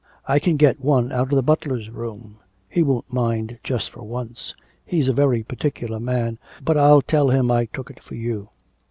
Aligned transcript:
I 0.25 0.39
can 0.39 0.57
get 0.57 0.79
one 0.81 1.11
out 1.11 1.29
of 1.31 1.35
the 1.35 1.43
butler's 1.43 1.91
room. 1.91 2.39
He 2.67 2.81
won't 2.81 3.13
mind 3.13 3.59
just 3.63 3.91
for 3.91 4.01
once. 4.01 4.55
He's 4.83 5.07
a 5.07 5.13
very 5.13 5.43
particular 5.43 5.99
man. 5.99 6.39
But 6.59 6.75
I'll 6.75 7.03
tell 7.03 7.29
him 7.29 7.51
I 7.51 7.65
took 7.65 7.91
it 7.91 8.01
for 8.01 8.15
you.' 8.15 8.49